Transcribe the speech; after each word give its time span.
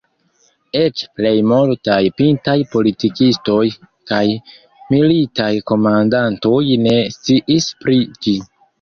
Eĉ 0.77 1.03
plej 1.19 1.33
multaj 1.49 1.97
pintaj 2.21 2.55
politikistoj 2.73 3.59
kaj 4.13 4.25
militaj 4.97 5.53
komandantoj 5.71 6.67
ne 6.91 6.99
sciis 7.21 7.73
pri 7.85 8.05
ĝi. 8.21 8.41